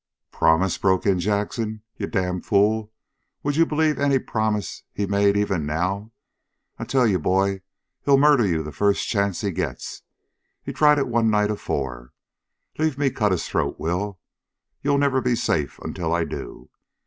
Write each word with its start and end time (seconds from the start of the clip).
"Promise?" 0.31 0.79
broke 0.79 1.05
in 1.05 1.19
Jackson. 1.19 1.83
"Ye 1.95 2.07
damned 2.07 2.47
fool, 2.47 2.91
would 3.43 3.55
ye 3.55 3.63
believe 3.63 3.99
ary 3.99 4.17
promise 4.19 4.81
he 4.91 5.05
made, 5.05 5.37
even 5.37 5.63
now? 5.63 6.11
I 6.79 6.85
tell 6.85 7.05
ee, 7.05 7.17
boy, 7.17 7.61
he'll 8.03 8.17
murder 8.17 8.43
ye 8.43 8.57
the 8.63 8.71
fust 8.71 9.07
chanct 9.07 9.41
he 9.41 9.51
gits! 9.51 10.01
He's 10.63 10.73
tried 10.73 10.97
hit 10.97 11.07
one 11.07 11.29
night 11.29 11.51
afore. 11.51 12.13
Leave 12.79 12.97
me 12.97 13.11
cut 13.11 13.31
his 13.31 13.47
throat, 13.47 13.75
Will! 13.79 14.19
Ye'll 14.81 14.97
never 14.97 15.21
be 15.21 15.35
safe 15.35 15.77
ontel 15.83 16.15
I 16.15 16.23
do. 16.23 16.71